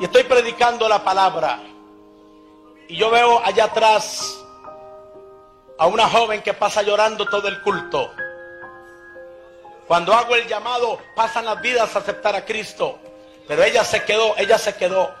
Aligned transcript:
Y 0.00 0.04
estoy 0.04 0.22
predicando 0.24 0.88
la 0.88 1.02
palabra. 1.02 1.60
Y 2.88 2.96
yo 2.96 3.10
veo 3.10 3.40
allá 3.44 3.64
atrás 3.64 4.38
a 5.78 5.86
una 5.86 6.08
joven 6.08 6.42
que 6.42 6.54
pasa 6.54 6.82
llorando 6.82 7.26
todo 7.26 7.48
el 7.48 7.60
culto. 7.62 8.12
Cuando 9.86 10.12
hago 10.12 10.36
el 10.36 10.46
llamado, 10.46 10.98
pasan 11.16 11.46
las 11.46 11.60
vidas 11.60 11.94
a 11.96 11.98
aceptar 11.98 12.36
a 12.36 12.44
Cristo. 12.44 12.98
Pero 13.46 13.64
ella 13.64 13.82
se 13.84 14.04
quedó, 14.04 14.36
ella 14.36 14.58
se 14.58 14.76
quedó. 14.76 15.12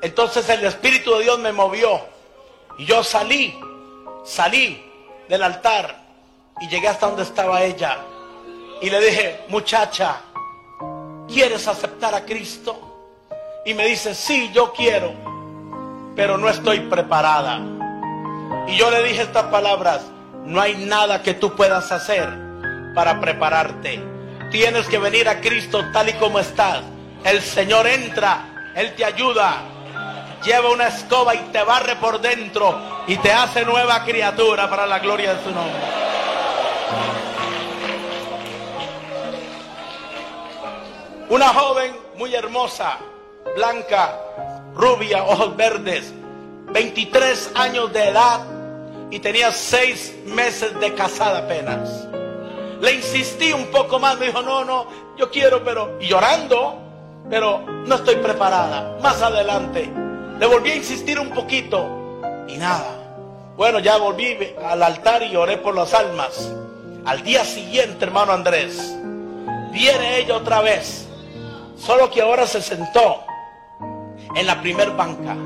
Entonces 0.00 0.48
el 0.48 0.64
Espíritu 0.64 1.14
de 1.14 1.24
Dios 1.24 1.38
me 1.38 1.52
movió. 1.52 2.00
Y 2.78 2.84
yo 2.84 3.02
salí, 3.02 3.58
salí 4.24 4.84
del 5.28 5.42
altar 5.42 6.02
y 6.60 6.68
llegué 6.68 6.88
hasta 6.88 7.06
donde 7.06 7.22
estaba 7.22 7.62
ella. 7.62 7.98
Y 8.80 8.90
le 8.90 9.00
dije, 9.00 9.44
muchacha, 9.48 10.20
¿quieres 11.28 11.66
aceptar 11.66 12.14
a 12.14 12.24
Cristo? 12.24 12.91
Y 13.64 13.74
me 13.74 13.86
dice, 13.86 14.14
sí, 14.14 14.50
yo 14.52 14.72
quiero, 14.72 15.12
pero 16.16 16.36
no 16.36 16.48
estoy 16.48 16.80
preparada. 16.80 17.60
Y 18.66 18.76
yo 18.76 18.90
le 18.90 19.04
dije 19.04 19.22
estas 19.22 19.44
palabras, 19.44 20.02
no 20.44 20.60
hay 20.60 20.74
nada 20.74 21.22
que 21.22 21.34
tú 21.34 21.54
puedas 21.54 21.92
hacer 21.92 22.28
para 22.92 23.20
prepararte. 23.20 24.02
Tienes 24.50 24.88
que 24.88 24.98
venir 24.98 25.28
a 25.28 25.40
Cristo 25.40 25.84
tal 25.92 26.08
y 26.08 26.14
como 26.14 26.40
estás. 26.40 26.82
El 27.22 27.40
Señor 27.40 27.86
entra, 27.86 28.72
Él 28.74 28.96
te 28.96 29.04
ayuda, 29.04 29.62
lleva 30.44 30.70
una 30.70 30.88
escoba 30.88 31.32
y 31.36 31.38
te 31.52 31.62
barre 31.62 31.94
por 31.96 32.20
dentro 32.20 32.76
y 33.06 33.16
te 33.18 33.32
hace 33.32 33.64
nueva 33.64 34.04
criatura 34.04 34.68
para 34.68 34.86
la 34.86 34.98
gloria 34.98 35.34
de 35.34 35.44
su 35.44 35.52
nombre. 35.52 35.80
Una 41.28 41.48
joven 41.50 41.96
muy 42.16 42.34
hermosa, 42.34 42.98
blanca, 43.54 44.18
rubia, 44.74 45.24
ojos 45.24 45.56
verdes, 45.56 46.12
23 46.72 47.52
años 47.54 47.92
de 47.92 48.08
edad 48.08 48.40
y 49.10 49.18
tenía 49.18 49.52
6 49.52 50.24
meses 50.26 50.78
de 50.80 50.94
casada 50.94 51.40
apenas. 51.40 52.08
Le 52.80 52.92
insistí 52.94 53.52
un 53.52 53.66
poco 53.66 53.98
más, 53.98 54.18
me 54.18 54.26
dijo, 54.26 54.42
no, 54.42 54.64
no, 54.64 54.86
yo 55.16 55.30
quiero, 55.30 55.62
pero, 55.62 55.98
y 56.00 56.08
llorando, 56.08 56.78
pero 57.30 57.60
no 57.60 57.94
estoy 57.94 58.16
preparada. 58.16 58.98
Más 59.00 59.22
adelante, 59.22 59.88
le 60.38 60.46
volví 60.46 60.70
a 60.70 60.76
insistir 60.76 61.20
un 61.20 61.30
poquito 61.30 62.20
y 62.48 62.56
nada. 62.56 62.98
Bueno, 63.56 63.78
ya 63.78 63.98
volví 63.98 64.36
al 64.64 64.82
altar 64.82 65.22
y 65.22 65.36
oré 65.36 65.58
por 65.58 65.74
las 65.74 65.94
almas. 65.94 66.50
Al 67.04 67.22
día 67.22 67.44
siguiente, 67.44 68.04
hermano 68.04 68.32
Andrés, 68.32 68.96
viene 69.70 70.18
ella 70.18 70.36
otra 70.36 70.62
vez, 70.62 71.06
solo 71.76 72.10
que 72.10 72.22
ahora 72.22 72.46
se 72.46 72.62
sentó 72.62 73.24
en 74.34 74.46
la 74.46 74.60
primer 74.60 74.90
banca. 74.92 75.36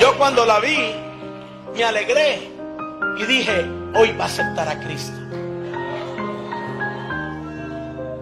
Yo 0.00 0.16
cuando 0.18 0.44
la 0.44 0.58
vi, 0.60 0.94
me 1.74 1.84
alegré 1.84 2.50
y 3.18 3.24
dije, 3.24 3.64
hoy 3.94 4.12
va 4.12 4.24
a 4.24 4.26
aceptar 4.26 4.68
a 4.68 4.80
Cristo. 4.80 5.16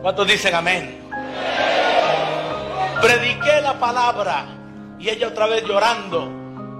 ¿Cuántos 0.03 0.27
dicen 0.27 0.55
amén? 0.55 1.01
Prediqué 3.01 3.61
la 3.63 3.79
palabra 3.79 4.47
y 4.99 5.09
ella 5.09 5.29
otra 5.29 5.47
vez 5.47 5.65
llorando. 5.65 6.29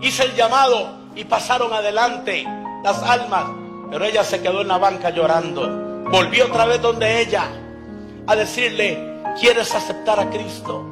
Hice 0.01 0.25
el 0.25 0.35
llamado 0.35 0.99
y 1.15 1.25
pasaron 1.25 1.73
adelante 1.73 2.45
las 2.83 3.03
almas, 3.03 3.45
pero 3.91 4.05
ella 4.05 4.25
se 4.25 4.43
quedó 4.43 4.61
en 4.63 4.69
la 4.69 4.79
banca 4.79 5.11
llorando. 5.11 5.69
Volví 6.11 6.41
otra 6.41 6.67
vez 6.67 6.83
donde 6.83 7.23
ella 7.23 7.49
a 8.27 8.37
decirle, 8.37 9.23
¿quieres 9.41 9.75
aceptar 9.75 10.21
a 10.21 10.29
Cristo? 10.29 10.92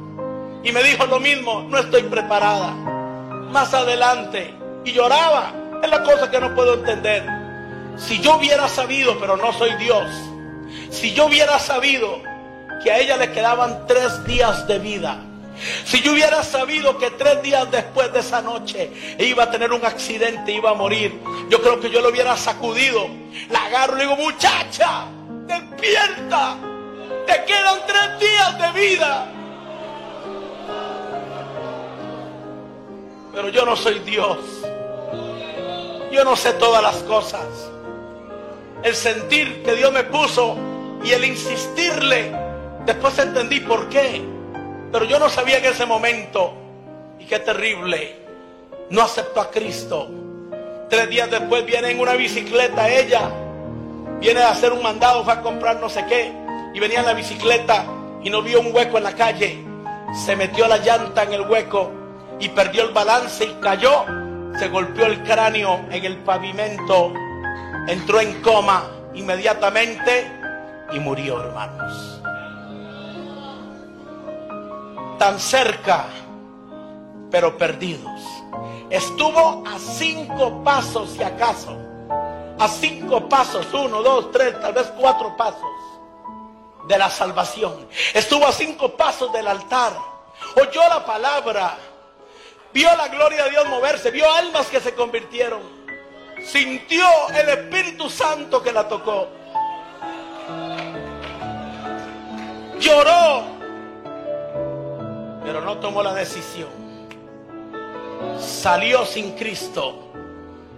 Y 0.63 0.71
me 0.71 0.83
dijo 0.83 1.05
lo 1.05 1.19
mismo, 1.19 1.63
no 1.63 1.77
estoy 1.77 2.03
preparada. 2.03 2.71
Más 3.51 3.73
adelante. 3.73 4.53
Y 4.85 4.91
lloraba. 4.91 5.53
Es 5.83 5.89
la 5.89 6.03
cosa 6.03 6.29
que 6.29 6.39
no 6.39 6.53
puedo 6.53 6.75
entender. 6.75 7.23
Si 7.97 8.19
yo 8.19 8.37
hubiera 8.37 8.67
sabido, 8.67 9.19
pero 9.19 9.37
no 9.37 9.51
soy 9.53 9.73
Dios. 9.75 10.05
Si 10.89 11.13
yo 11.13 11.25
hubiera 11.25 11.59
sabido 11.59 12.21
que 12.83 12.91
a 12.91 12.99
ella 12.99 13.17
le 13.17 13.31
quedaban 13.31 13.85
tres 13.87 14.23
días 14.25 14.67
de 14.67 14.79
vida. 14.79 15.19
Si 15.85 16.01
yo 16.01 16.13
hubiera 16.13 16.43
sabido 16.43 16.97
que 16.97 17.11
tres 17.11 17.41
días 17.43 17.69
después 17.69 18.11
de 18.13 18.19
esa 18.19 18.41
noche 18.41 18.91
iba 19.19 19.43
a 19.43 19.51
tener 19.51 19.71
un 19.71 19.85
accidente, 19.85 20.51
iba 20.51 20.71
a 20.71 20.73
morir, 20.73 21.21
yo 21.49 21.61
creo 21.61 21.79
que 21.79 21.89
yo 21.89 22.01
lo 22.01 22.09
hubiera 22.09 22.35
sacudido. 22.35 23.07
La 23.49 23.65
agarro 23.65 23.95
y 23.95 23.99
le 23.99 24.03
digo, 24.05 24.15
muchacha, 24.17 25.05
despierta. 25.45 26.57
Te 27.27 27.45
quedan 27.45 27.79
tres 27.85 28.19
días 28.19 28.59
de 28.59 28.79
vida. 28.79 29.40
Pero 33.33 33.49
yo 33.49 33.65
no 33.65 33.75
soy 33.75 33.99
Dios. 33.99 34.37
Yo 36.11 36.25
no 36.25 36.35
sé 36.35 36.53
todas 36.53 36.83
las 36.83 36.97
cosas. 37.03 37.45
El 38.83 38.95
sentir 38.95 39.63
que 39.63 39.73
Dios 39.73 39.91
me 39.93 40.03
puso 40.03 40.57
y 41.03 41.11
el 41.11 41.23
insistirle, 41.23 42.31
después 42.85 43.17
entendí 43.19 43.61
por 43.61 43.87
qué. 43.89 44.21
Pero 44.91 45.05
yo 45.05 45.19
no 45.19 45.29
sabía 45.29 45.59
en 45.59 45.65
ese 45.65 45.85
momento. 45.85 46.53
Y 47.19 47.25
qué 47.25 47.39
terrible. 47.39 48.17
No 48.89 49.03
aceptó 49.03 49.39
a 49.39 49.49
Cristo. 49.49 50.09
Tres 50.89 51.09
días 51.09 51.31
después 51.31 51.65
viene 51.65 51.91
en 51.91 51.99
una 52.01 52.15
bicicleta 52.15 52.89
ella. 52.89 53.31
Viene 54.19 54.41
a 54.41 54.49
hacer 54.49 54.73
un 54.73 54.83
mandado, 54.83 55.23
fue 55.23 55.33
a 55.33 55.41
comprar 55.41 55.79
no 55.79 55.87
sé 55.87 56.05
qué. 56.07 56.33
Y 56.73 56.79
venía 56.79 56.99
en 56.99 57.05
la 57.05 57.13
bicicleta 57.13 57.85
y 58.21 58.29
no 58.29 58.41
vio 58.41 58.59
un 58.59 58.75
hueco 58.75 58.97
en 58.97 59.03
la 59.03 59.15
calle. 59.15 59.63
Se 60.25 60.35
metió 60.35 60.67
la 60.67 60.77
llanta 60.77 61.23
en 61.23 61.33
el 61.33 61.41
hueco 61.41 62.00
y 62.41 62.49
perdió 62.49 62.83
el 62.83 62.91
balance 62.91 63.45
y 63.45 63.53
cayó. 63.61 64.05
Se 64.59 64.67
golpeó 64.67 65.05
el 65.05 65.23
cráneo 65.23 65.79
en 65.89 66.03
el 66.03 66.17
pavimento, 66.17 67.13
entró 67.87 68.19
en 68.19 68.41
coma 68.41 68.83
inmediatamente 69.13 70.29
y 70.91 70.99
murió, 70.99 71.41
hermanos. 71.41 72.21
Tan 75.17 75.39
cerca, 75.39 76.05
pero 77.29 77.57
perdidos. 77.57 78.21
Estuvo 78.89 79.63
a 79.65 79.79
cinco 79.79 80.63
pasos, 80.63 81.11
si 81.11 81.23
acaso. 81.23 81.77
A 82.59 82.67
cinco 82.67 83.29
pasos, 83.29 83.67
uno, 83.73 84.01
dos, 84.01 84.31
tres, 84.31 84.59
tal 84.59 84.73
vez 84.73 84.91
cuatro 84.99 85.37
pasos 85.37 85.69
de 86.87 86.97
la 86.97 87.09
salvación. 87.09 87.87
Estuvo 88.13 88.45
a 88.45 88.51
cinco 88.51 88.89
pasos 88.89 89.31
del 89.31 89.47
altar. 89.47 89.93
Oyó 90.55 90.81
la 90.89 91.05
palabra 91.05 91.77
vio 92.73 92.95
la 92.95 93.07
gloria 93.07 93.45
de 93.45 93.51
Dios 93.51 93.67
moverse, 93.67 94.11
vio 94.11 94.31
almas 94.31 94.67
que 94.67 94.79
se 94.79 94.93
convirtieron, 94.93 95.61
sintió 96.45 97.05
el 97.29 97.49
Espíritu 97.49 98.09
Santo 98.09 98.61
que 98.61 98.71
la 98.71 98.87
tocó, 98.87 99.27
lloró, 102.79 103.43
pero 105.43 105.61
no 105.61 105.77
tomó 105.77 106.01
la 106.03 106.13
decisión. 106.13 106.81
Salió 108.39 109.05
sin 109.05 109.35
Cristo 109.35 110.11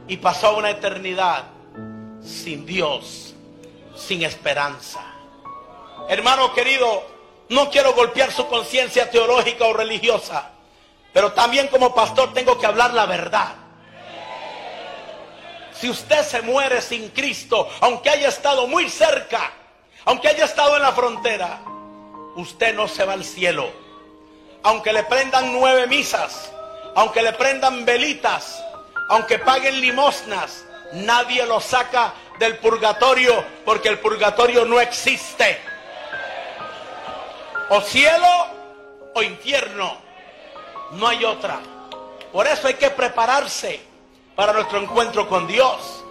y 0.08 0.18
pasó 0.18 0.58
una 0.58 0.70
eternidad 0.70 1.46
sin 2.22 2.66
Dios, 2.66 3.34
sin 3.96 4.24
esperanza. 4.24 5.02
Hermano 6.10 6.54
querido, 6.54 7.14
No 7.50 7.70
quiero 7.70 7.94
golpear 7.94 8.32
su 8.32 8.48
conciencia 8.48 9.12
teológica 9.12 9.66
o 9.66 9.74
religiosa, 9.74 10.53
pero 11.14 11.32
también 11.34 11.68
como 11.68 11.94
pastor 11.94 12.34
tengo 12.34 12.58
que 12.58 12.66
hablar 12.66 12.94
la 12.94 13.06
verdad. 13.06 13.54
Si 15.80 15.90
usted 15.90 16.24
se 16.24 16.42
muere 16.42 16.82
sin 16.82 17.10
Cristo, 17.10 17.70
aunque 17.82 18.10
haya 18.10 18.30
estado 18.30 18.68
muy 18.68 18.90
cerca, 18.90 19.52
aunque 20.06 20.30
haya 20.30 20.46
estado 20.46 20.76
en 20.76 20.82
la 20.82 20.92
frontera, 20.92 21.60
usted 22.36 22.74
no 22.74 22.88
se 22.88 23.06
va 23.06 23.14
al 23.14 23.24
cielo. 23.24 23.72
Aunque 24.64 24.94
le 24.94 25.04
prendan 25.04 25.52
nueve 25.52 25.88
misas, 25.88 26.52
aunque 26.96 27.22
le 27.22 27.34
prendan 27.34 27.86
velitas, 27.86 28.64
aunque 29.10 29.40
paguen 29.40 29.82
limosnas, 29.82 30.66
nadie 30.94 31.46
lo 31.46 31.60
saca 31.60 32.14
del 32.40 32.58
purgatorio 32.58 33.44
porque 33.66 33.90
el 33.90 34.00
purgatorio 34.00 34.66
no 34.66 34.80
existe. 34.80 35.60
O 37.70 37.82
cielo 37.82 38.28
o 39.14 39.22
infierno. 39.22 40.03
No 40.96 41.08
hay 41.08 41.24
otra. 41.26 41.60
Por 42.32 42.48
eso 42.48 42.68
hay 42.68 42.76
que 42.76 42.90
prepararse 42.90 43.80
para 44.36 44.54
nuestro 44.54 44.80
encuentro 44.82 45.28
con 45.28 45.48
Dios. 45.48 46.04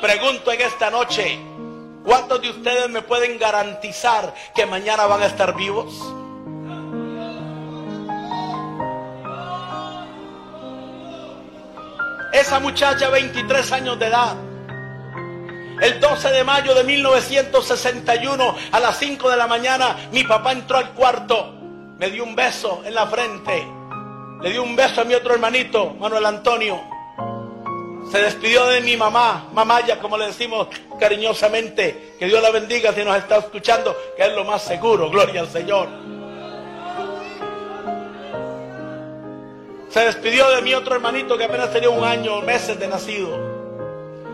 Pregunto 0.00 0.52
en 0.52 0.60
esta 0.60 0.90
noche, 0.90 1.38
¿cuántos 2.04 2.42
de 2.42 2.50
ustedes 2.50 2.88
me 2.90 3.02
pueden 3.02 3.38
garantizar 3.38 4.34
que 4.54 4.66
mañana 4.66 5.06
van 5.06 5.22
a 5.22 5.26
estar 5.26 5.56
vivos? 5.56 5.94
Esa 12.32 12.60
muchacha, 12.60 13.08
23 13.08 13.72
años 13.72 13.98
de 13.98 14.06
edad, 14.06 14.36
el 15.80 16.00
12 16.00 16.30
de 16.30 16.44
mayo 16.44 16.74
de 16.74 16.84
1961, 16.84 18.56
a 18.72 18.80
las 18.80 18.98
5 18.98 19.30
de 19.30 19.36
la 19.38 19.46
mañana, 19.46 19.96
mi 20.12 20.22
papá 20.24 20.52
entró 20.52 20.76
al 20.76 20.90
cuarto, 20.90 21.55
me 21.98 22.10
dio 22.10 22.24
un 22.24 22.34
beso 22.34 22.82
en 22.84 22.94
la 22.94 23.06
frente, 23.06 23.66
le 24.42 24.50
dio 24.50 24.62
un 24.62 24.76
beso 24.76 25.00
a 25.00 25.04
mi 25.04 25.14
otro 25.14 25.34
hermanito, 25.34 25.94
Manuel 25.94 26.26
Antonio. 26.26 26.80
Se 28.10 28.18
despidió 28.18 28.66
de 28.66 28.80
mi 28.82 28.96
mamá, 28.96 29.48
mamaya, 29.52 29.98
como 29.98 30.16
le 30.16 30.26
decimos 30.26 30.68
cariñosamente. 31.00 32.14
Que 32.18 32.26
Dios 32.26 32.40
la 32.40 32.50
bendiga 32.50 32.92
si 32.92 33.02
nos 33.02 33.16
está 33.16 33.38
escuchando, 33.38 33.96
que 34.16 34.24
es 34.24 34.32
lo 34.32 34.44
más 34.44 34.62
seguro, 34.62 35.10
gloria 35.10 35.40
al 35.40 35.48
Señor. 35.48 35.88
Se 39.88 40.00
despidió 40.04 40.48
de 40.50 40.62
mi 40.62 40.74
otro 40.74 40.94
hermanito 40.94 41.36
que 41.36 41.44
apenas 41.44 41.72
tenía 41.72 41.90
un 41.90 42.04
año, 42.04 42.42
meses 42.42 42.78
de 42.78 42.86
nacido. 42.86 43.30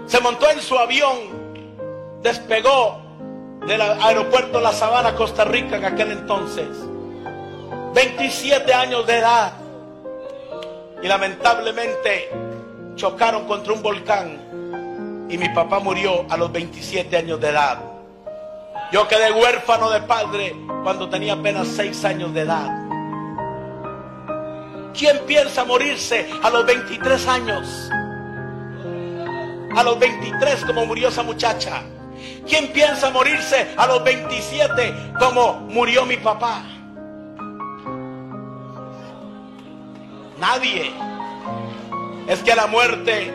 Se 0.07 0.21
montó 0.21 0.51
en 0.51 0.61
su 0.61 0.77
avión, 0.77 1.19
despegó 2.21 3.01
del 3.67 3.81
aeropuerto 3.81 4.61
La 4.61 4.73
Sabana, 4.73 5.15
Costa 5.15 5.45
Rica, 5.45 5.77
en 5.77 5.85
aquel 5.85 6.11
entonces. 6.11 6.67
27 7.95 8.73
años 8.73 9.07
de 9.07 9.19
edad. 9.19 9.53
Y 11.03 11.09
lamentablemente 11.09 12.31
chocaron 12.95 13.47
contra 13.47 13.73
un 13.73 13.83
volcán. 13.83 15.27
Y 15.29 15.39
mi 15.39 15.49
papá 15.51 15.79
murió 15.81 16.25
a 16.29 16.37
los 16.37 16.53
27 16.53 17.17
años 17.17 17.41
de 17.41 17.49
edad. 17.49 17.79
Yo 18.93 19.09
quedé 19.09 19.33
huérfano 19.33 19.91
de 19.91 20.03
padre 20.03 20.55
cuando 20.83 21.09
tenía 21.09 21.35
apenas 21.35 21.69
6 21.69 22.05
años 22.05 22.35
de 22.35 22.41
edad. 22.43 22.69
¿Quién 24.93 25.21
piensa 25.27 25.65
morirse 25.65 26.29
a 26.43 26.51
los 26.51 26.67
23 26.67 27.27
años? 27.27 27.91
A 29.75 29.83
los 29.83 29.99
23 29.99 30.65
como 30.67 30.85
murió 30.85 31.09
esa 31.09 31.23
muchacha. 31.23 31.83
¿Quién 32.47 32.69
piensa 32.73 33.11
morirse 33.11 33.69
a 33.77 33.87
los 33.87 34.05
27 34.05 35.15
como 35.19 35.55
murió 35.71 36.05
mi 36.05 36.19
papá? 36.19 36.63
Nadie. 40.43 40.93
Es 42.27 42.43
que 42.43 42.57
la 42.57 42.67
muerte 42.67 43.33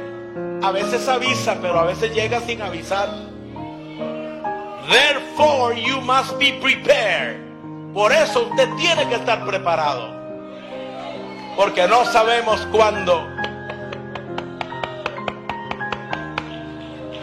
a 0.61 0.71
veces 0.71 1.07
avisa, 1.07 1.55
pero 1.61 1.79
a 1.79 1.85
veces 1.85 2.13
llega 2.13 2.41
sin 2.41 2.61
avisar. 2.61 3.07
Therefore 4.89 5.73
you 5.81 6.01
must 6.01 6.37
be 6.37 6.59
prepared. 6.61 7.37
Por 7.93 8.11
eso 8.11 8.49
usted 8.49 8.67
tiene 8.75 9.07
que 9.07 9.15
estar 9.15 9.45
preparado 9.45 10.17
porque 11.55 11.87
no 11.87 12.03
sabemos 12.03 12.67
cuándo 12.73 13.25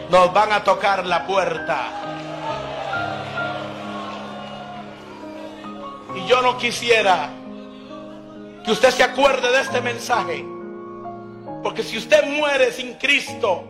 nos 0.08 0.32
van 0.32 0.52
a 0.52 0.64
tocar 0.64 1.04
la 1.04 1.26
puerta. 1.26 1.90
Y 6.16 6.26
yo 6.26 6.40
no 6.40 6.56
quisiera 6.56 7.43
que 8.64 8.72
usted 8.72 8.90
se 8.90 9.02
acuerde 9.02 9.50
de 9.50 9.60
este 9.60 9.80
mensaje, 9.80 10.44
porque 11.62 11.82
si 11.82 11.98
usted 11.98 12.24
muere 12.24 12.72
sin 12.72 12.94
Cristo, 12.94 13.64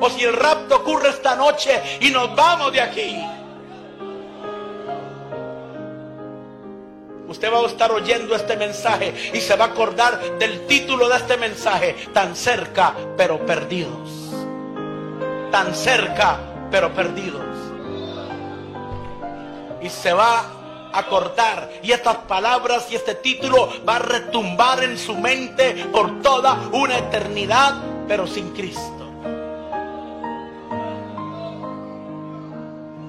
o 0.00 0.10
si 0.10 0.24
el 0.24 0.34
rapto 0.34 0.76
ocurre 0.76 1.10
esta 1.10 1.36
noche 1.36 1.80
y 2.00 2.10
nos 2.10 2.34
vamos 2.34 2.72
de 2.72 2.80
aquí, 2.80 3.16
Usted 7.32 7.50
va 7.50 7.60
a 7.60 7.66
estar 7.66 7.90
oyendo 7.90 8.36
este 8.36 8.58
mensaje 8.58 9.30
y 9.32 9.40
se 9.40 9.56
va 9.56 9.64
a 9.64 9.68
acordar 9.68 10.20
del 10.38 10.66
título 10.66 11.08
de 11.08 11.16
este 11.16 11.38
mensaje, 11.38 11.96
tan 12.12 12.36
cerca 12.36 12.94
pero 13.16 13.46
perdidos. 13.46 14.10
Tan 15.50 15.74
cerca 15.74 16.38
pero 16.70 16.92
perdidos. 16.92 17.46
Y 19.80 19.88
se 19.88 20.12
va 20.12 20.40
a 20.40 20.61
acordar 20.92 21.70
y 21.82 21.92
estas 21.92 22.16
palabras 22.16 22.86
y 22.90 22.96
este 22.96 23.14
título 23.16 23.68
va 23.88 23.96
a 23.96 24.00
retumbar 24.00 24.82
en 24.84 24.98
su 24.98 25.14
mente 25.14 25.86
por 25.92 26.22
toda 26.22 26.68
una 26.72 26.98
eternidad, 26.98 27.74
pero 28.06 28.26
sin 28.26 28.52
Cristo. 28.52 28.90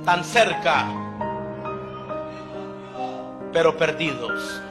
Tan 0.05 0.23
cerca 0.23 0.87
pero 3.53 3.77
perdidos. 3.77 4.61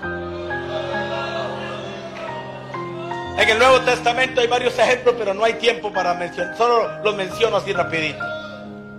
En 3.39 3.49
el 3.49 3.59
Nuevo 3.59 3.81
Testamento 3.81 4.41
hay 4.41 4.47
varios 4.47 4.79
ejemplos, 4.79 5.15
pero 5.17 5.33
no 5.33 5.45
hay 5.45 5.55
tiempo 5.55 5.93
para 5.93 6.15
mencionar. 6.15 6.57
Solo 6.57 7.03
los 7.03 7.15
menciono 7.17 7.57
así 7.57 7.73
rapidito. 7.73 8.23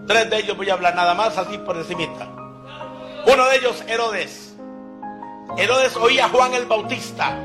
Tres 0.08 0.30
de 0.30 0.38
ellos 0.40 0.58
voy 0.58 0.70
a 0.70 0.74
hablar 0.74 0.96
nada 0.96 1.14
más 1.14 1.38
así 1.38 1.58
por 1.60 1.78
encimita. 1.78 2.23
Uno 3.34 3.48
de 3.48 3.56
ellos, 3.56 3.84
Herodes. 3.88 4.54
Herodes 5.58 5.96
oía 5.96 6.26
a 6.26 6.30
Juan 6.30 6.54
el 6.54 6.68
Bautista. 6.68 7.36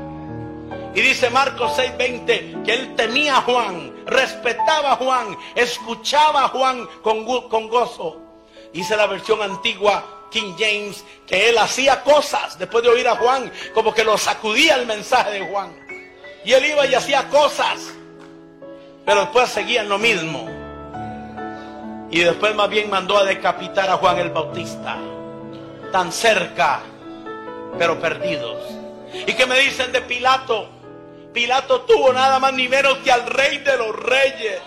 Y 0.93 1.01
dice 1.01 1.31
Marcos 1.31 1.71
6:20 1.77 2.63
que 2.63 2.73
él 2.73 2.95
temía 2.95 3.37
a 3.37 3.41
Juan, 3.41 4.05
respetaba 4.05 4.91
a 4.91 4.95
Juan, 4.97 5.35
escuchaba 5.55 6.45
a 6.45 6.47
Juan 6.49 6.87
con, 7.01 7.25
con 7.49 7.67
gozo. 7.69 8.21
Dice 8.71 8.95
la 8.95 9.07
versión 9.07 9.41
antigua 9.41 10.27
King 10.29 10.53
James, 10.59 11.03
que 11.25 11.49
él 11.49 11.57
hacía 11.57 12.03
cosas 12.03 12.59
después 12.59 12.83
de 12.83 12.91
oír 12.91 13.07
a 13.07 13.15
Juan, 13.15 13.51
como 13.73 13.91
que 13.91 14.03
lo 14.03 14.15
sacudía 14.15 14.75
el 14.75 14.85
mensaje 14.85 15.31
de 15.31 15.47
Juan. 15.47 15.75
Y 16.45 16.53
él 16.53 16.65
iba 16.65 16.85
y 16.85 16.93
hacía 16.93 17.27
cosas, 17.29 17.79
pero 19.05 19.21
después 19.21 19.49
seguían 19.49 19.89
lo 19.89 19.97
mismo. 19.97 20.47
Y 22.11 22.19
después 22.19 22.53
más 22.53 22.69
bien 22.69 22.91
mandó 22.91 23.17
a 23.17 23.23
decapitar 23.23 23.89
a 23.89 23.97
Juan 23.97 24.19
el 24.19 24.29
Bautista, 24.29 24.97
tan 25.91 26.11
cerca, 26.11 26.81
pero 27.77 27.99
perdidos. 27.99 28.57
¿Y 29.13 29.33
qué 29.33 29.45
me 29.45 29.59
dicen 29.59 29.91
de 29.91 30.01
Pilato? 30.01 30.69
Pilato 31.33 31.81
tuvo 31.81 32.13
nada 32.13 32.39
más 32.39 32.53
ni 32.53 32.67
menos 32.67 32.97
que 32.99 33.11
al 33.11 33.25
rey 33.27 33.59
de 33.59 33.77
los 33.77 33.95
reyes, 33.95 34.59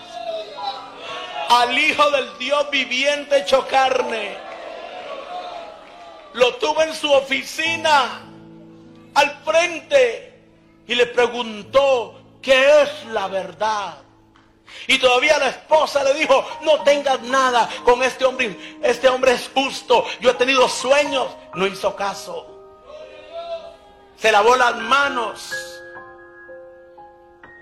al 1.49 1.77
hijo 1.79 2.11
del 2.11 2.39
Dios 2.39 2.71
viviente 2.71 3.39
hecho 3.39 3.67
carne 3.67 4.53
lo 6.35 6.55
tuvo 6.55 6.83
en 6.83 6.95
su 6.95 7.11
oficina, 7.13 8.23
al 9.15 9.31
frente, 9.45 10.33
y 10.87 10.95
le 10.95 11.07
preguntó, 11.07 12.21
¿qué 12.41 12.83
es 12.83 13.05
la 13.13 13.29
verdad? 13.29 13.99
Y 14.87 14.99
todavía 14.99 15.39
la 15.39 15.49
esposa 15.49 16.03
le 16.05 16.15
dijo, 16.15 16.45
no 16.63 16.83
tengas 16.83 17.21
nada 17.23 17.69
con 17.85 18.03
este 18.03 18.25
hombre, 18.25 18.79
este 18.83 19.09
hombre 19.09 19.33
es 19.33 19.51
justo, 19.55 20.05
yo 20.21 20.31
he 20.31 20.35
tenido 20.35 20.69
sueños, 20.69 21.29
no 21.55 21.67
hizo 21.67 21.95
caso. 21.95 22.49
Se 24.17 24.31
lavó 24.31 24.57
las 24.57 24.77
manos. 24.77 25.53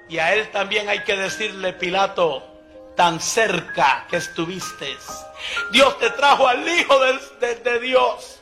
Y 0.09 0.19
a 0.19 0.35
él 0.35 0.51
también 0.51 0.89
hay 0.89 1.05
que 1.05 1.17
decirle, 1.17 1.73
Pilato, 1.73 2.43
tan 2.97 3.21
cerca 3.21 4.07
que 4.11 4.17
estuviste. 4.17 4.97
Dios 5.71 5.99
te 5.99 6.11
trajo 6.11 6.47
al 6.47 6.69
Hijo 6.69 6.99
de, 6.99 7.55
de 7.57 7.81
Dios 7.81 8.41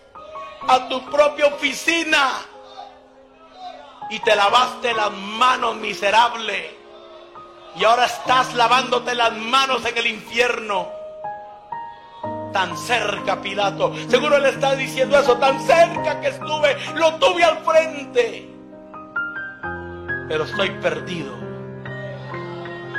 a 0.66 0.88
tu 0.88 1.04
propia 1.10 1.46
oficina 1.46 2.40
y 4.10 4.18
te 4.20 4.34
lavaste 4.34 4.92
las 4.94 5.12
manos 5.12 5.76
miserable. 5.76 6.77
Y 7.78 7.84
ahora 7.84 8.06
estás 8.06 8.54
lavándote 8.54 9.14
las 9.14 9.32
manos 9.36 9.84
en 9.84 9.96
el 9.96 10.06
infierno. 10.08 10.88
tan 12.52 12.76
cerca, 12.76 13.40
Pilato. 13.40 13.94
Seguro 14.08 14.38
le 14.38 14.48
está 14.48 14.74
diciendo 14.74 15.18
eso, 15.18 15.36
tan 15.36 15.60
cerca 15.64 16.20
que 16.20 16.28
estuve, 16.28 16.76
lo 16.94 17.14
tuve 17.16 17.44
al 17.44 17.58
frente. 17.58 18.48
Pero 20.28 20.44
estoy 20.44 20.70
perdido. 20.80 21.36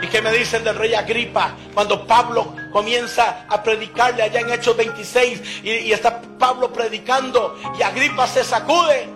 ¿Y 0.01 0.07
qué 0.07 0.21
me 0.21 0.31
dicen 0.31 0.63
del 0.63 0.75
rey 0.75 0.93
Agripa 0.93 1.51
cuando 1.73 2.05
Pablo 2.05 2.55
comienza 2.71 3.45
a 3.49 3.61
predicarle 3.61 4.23
allá 4.23 4.39
en 4.39 4.51
Hechos 4.51 4.77
26 4.77 5.61
y, 5.63 5.69
y 5.71 5.91
está 5.91 6.21
Pablo 6.37 6.71
predicando 6.71 7.57
y 7.77 7.81
Agripa 7.81 8.25
se 8.27 8.45
sacude? 8.45 9.09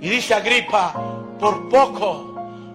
Y 0.00 0.08
dice 0.08 0.34
Agripa, 0.34 0.92
por 1.40 1.68
poco, 1.68 2.27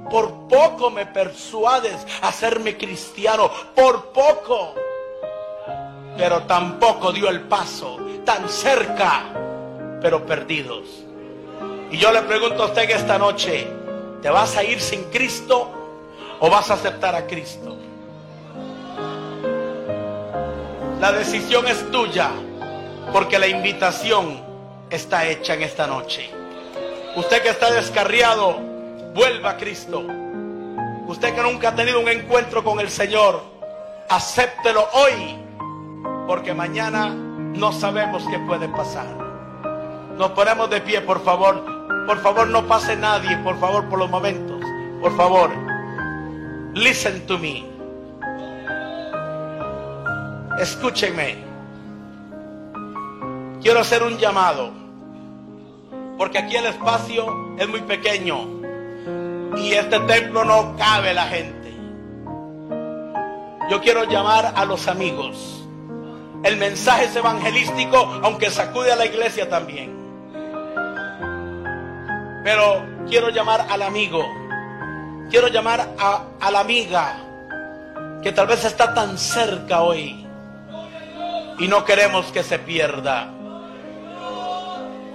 por 0.09 0.47
poco 0.47 0.89
me 0.89 1.05
persuades 1.05 1.95
a 2.21 2.29
hacerme 2.29 2.77
cristiano, 2.77 3.49
por 3.75 4.11
poco. 4.11 4.75
Pero 6.17 6.43
tampoco 6.43 7.11
dio 7.11 7.29
el 7.29 7.41
paso, 7.41 7.97
tan 8.23 8.47
cerca, 8.47 9.23
pero 10.01 10.25
perdidos. 10.25 11.03
Y 11.91 11.97
yo 11.97 12.11
le 12.11 12.21
pregunto 12.23 12.63
a 12.63 12.65
usted 12.67 12.87
que 12.87 12.93
esta 12.93 13.17
noche, 13.17 13.67
¿te 14.21 14.29
vas 14.29 14.55
a 14.57 14.63
ir 14.63 14.79
sin 14.79 15.03
Cristo 15.05 15.69
o 16.39 16.49
vas 16.49 16.69
a 16.69 16.75
aceptar 16.75 17.15
a 17.15 17.25
Cristo? 17.25 17.77
La 20.99 21.11
decisión 21.11 21.67
es 21.67 21.91
tuya, 21.91 22.31
porque 23.11 23.37
la 23.37 23.47
invitación 23.47 24.41
está 24.89 25.27
hecha 25.27 25.53
en 25.53 25.63
esta 25.63 25.85
noche. 25.85 26.29
Usted 27.15 27.41
que 27.41 27.49
está 27.49 27.71
descarriado, 27.71 28.72
vuelva 29.13 29.51
a 29.51 29.57
Cristo. 29.57 30.03
Usted 31.07 31.35
que 31.35 31.43
nunca 31.43 31.69
ha 31.69 31.75
tenido 31.75 31.99
un 31.99 32.07
encuentro 32.07 32.63
con 32.63 32.79
el 32.79 32.89
Señor, 32.89 33.43
acéptelo 34.09 34.87
hoy, 34.93 35.37
porque 36.27 36.53
mañana 36.53 37.09
no 37.09 37.71
sabemos 37.71 38.23
qué 38.29 38.39
puede 38.39 38.67
pasar. 38.69 39.05
Nos 40.17 40.31
ponemos 40.31 40.69
de 40.69 40.81
pie, 40.81 41.01
por 41.01 41.23
favor. 41.23 41.63
Por 42.05 42.19
favor, 42.21 42.47
no 42.47 42.67
pase 42.67 42.95
nadie, 42.95 43.37
por 43.37 43.57
favor, 43.59 43.85
por 43.85 43.99
los 43.99 44.09
momentos. 44.09 44.61
Por 45.01 45.15
favor, 45.15 45.49
listen 46.73 47.25
to 47.25 47.37
me. 47.37 47.65
Escúchenme. 50.59 51.37
Quiero 53.61 53.79
hacer 53.79 54.03
un 54.03 54.17
llamado 54.17 54.71
porque 56.17 56.37
aquí 56.37 56.55
el 56.57 56.65
espacio 56.65 57.55
es 57.57 57.67
muy 57.67 57.81
pequeño 57.81 58.62
y 59.57 59.73
este 59.73 59.99
templo 60.01 60.43
no 60.43 60.75
cabe 60.77 61.13
la 61.13 61.25
gente. 61.27 61.73
Yo 63.69 63.81
quiero 63.81 64.03
llamar 64.05 64.53
a 64.55 64.65
los 64.65 64.87
amigos. 64.87 65.63
El 66.43 66.57
mensaje 66.57 67.05
es 67.05 67.15
evangelístico, 67.15 67.97
aunque 68.21 68.51
sacude 68.51 68.91
a 68.91 68.95
la 68.95 69.05
iglesia 69.05 69.49
también. 69.49 69.93
Pero 72.43 72.85
quiero 73.07 73.29
llamar 73.29 73.65
al 73.69 73.81
amigo, 73.81 74.25
quiero 75.29 75.47
llamar 75.47 75.95
a, 75.97 76.51
la 76.51 76.59
amiga 76.59 77.15
que 78.21 78.33
tal 78.33 78.47
vez 78.47 78.65
está 78.65 78.93
tan 78.93 79.17
cerca 79.17 79.81
hoy 79.81 80.27
y 81.57 81.67
no 81.67 81.85
queremos 81.85 82.25
que 82.33 82.43
se 82.43 82.59
pierda. 82.59 83.29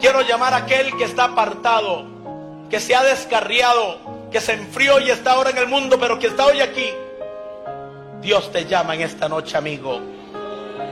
Quiero 0.00 0.22
llamar 0.22 0.54
a 0.54 0.58
aquel 0.58 0.96
que 0.96 1.04
está 1.04 1.24
apartado, 1.24 2.06
que 2.70 2.80
se 2.80 2.94
ha 2.94 3.02
descarriado, 3.02 3.98
que 4.30 4.40
se 4.40 4.52
enfrió 4.52 5.00
y 5.00 5.10
está 5.10 5.32
ahora 5.32 5.50
en 5.50 5.58
el 5.58 5.66
mundo, 5.66 5.98
pero 5.98 6.18
que 6.18 6.26
está 6.28 6.46
hoy 6.46 6.60
aquí. 6.60 6.90
Dios 8.20 8.50
te 8.52 8.66
llama 8.66 8.94
en 8.94 9.02
esta 9.02 9.28
noche, 9.28 9.56
amigo. 9.56 10.00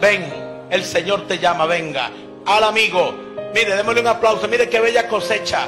Ven, 0.01 0.67
el 0.71 0.85
Señor 0.85 1.27
te 1.27 1.39
llama, 1.39 1.67
venga. 1.67 2.11
Al 2.47 2.65
amigo, 2.65 3.13
mire, 3.55 3.75
démosle 3.75 4.01
un 4.01 4.07
aplauso, 4.07 4.47
mire 4.49 4.69
qué 4.69 4.81
bella 4.81 5.09
cosecha. 5.09 5.67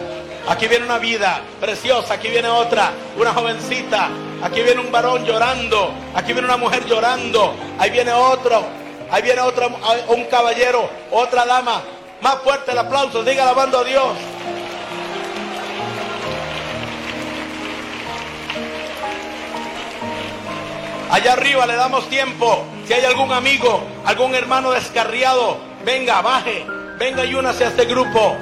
Aquí 0.48 0.66
viene 0.66 0.86
una 0.86 0.98
vida 0.98 1.42
preciosa, 1.60 2.14
aquí 2.14 2.28
viene 2.28 2.48
otra, 2.48 2.92
una 3.18 3.34
jovencita, 3.34 4.08
aquí 4.42 4.62
viene 4.62 4.80
un 4.80 4.90
varón 4.90 5.24
llorando, 5.24 5.92
aquí 6.14 6.32
viene 6.32 6.48
una 6.48 6.56
mujer 6.56 6.86
llorando, 6.86 7.54
ahí 7.78 7.90
viene 7.90 8.12
otro, 8.12 8.64
ahí 9.10 9.20
viene 9.20 9.42
otro, 9.42 9.68
un 10.08 10.24
caballero, 10.24 10.88
otra 11.10 11.44
dama, 11.44 11.82
más 12.22 12.36
fuerte 12.36 12.72
el 12.72 12.78
aplauso, 12.78 13.22
diga 13.22 13.42
alabando 13.42 13.78
a 13.78 13.84
Dios. 13.84 14.37
Allá 21.10 21.32
arriba 21.32 21.66
le 21.66 21.74
damos 21.74 22.08
tiempo. 22.08 22.64
Si 22.86 22.92
hay 22.92 23.04
algún 23.04 23.32
amigo, 23.32 23.82
algún 24.04 24.34
hermano 24.34 24.72
descarriado, 24.72 25.58
venga, 25.84 26.20
baje, 26.20 26.66
venga 26.98 27.24
y 27.24 27.34
únase 27.34 27.64
a 27.64 27.68
este 27.68 27.86
grupo. 27.86 28.36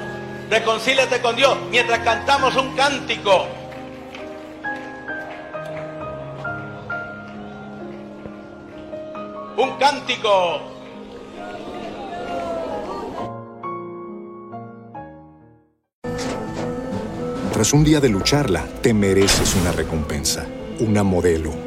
Reconcíliate 0.49 1.21
con 1.21 1.35
Dios 1.35 1.57
mientras 1.69 1.99
cantamos 1.99 2.55
un 2.55 2.75
cántico. 2.75 3.47
Un 9.57 9.71
cántico. 9.77 10.61
Tras 17.53 17.73
un 17.73 17.83
día 17.83 17.99
de 17.99 18.09
lucharla, 18.09 18.65
te 18.81 18.93
mereces 18.93 19.55
una 19.55 19.71
recompensa, 19.71 20.45
una 20.79 21.01
modelo, 21.01 21.66